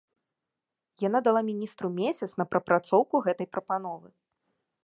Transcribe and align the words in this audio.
Яна 1.07 1.21
дала 1.27 1.41
міністру 1.51 1.93
месяц 2.01 2.31
на 2.43 2.49
прапрацоўку 2.55 3.15
гэтай 3.29 3.47
прапановы. 3.55 4.07